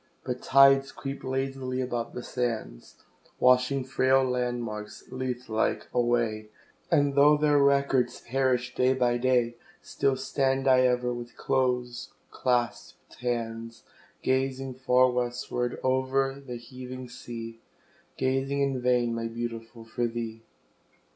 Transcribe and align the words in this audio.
But 0.23 0.41
tides 0.41 0.91
creep 0.91 1.23
lazily 1.23 1.79
about 1.79 2.15
the 2.15 2.23
sands, 2.23 2.95
Washing 3.39 3.83
frail 3.83 4.23
landmarks, 4.23 5.03
Lethe 5.11 5.47
like, 5.47 5.87
away, 5.93 6.49
And 6.89 7.13
though 7.13 7.37
their 7.37 7.59
records 7.59 8.19
perish 8.21 8.73
day 8.73 8.95
by 8.95 9.19
day, 9.19 9.57
Still 9.83 10.15
stand 10.15 10.67
I 10.67 10.79
ever, 10.87 11.13
with 11.13 11.37
close 11.37 12.11
claspèd 12.33 13.17
hands, 13.19 13.83
Gazing 14.23 14.73
far 14.73 15.11
westward 15.11 15.77
o'er 15.83 16.39
the 16.39 16.57
heaving 16.57 17.07
sea, 17.07 17.59
Gazing 18.17 18.59
in 18.59 18.81
vain, 18.81 19.13
my 19.13 19.27
Beautiful, 19.27 19.85
for 19.85 20.07
thee. 20.07 20.41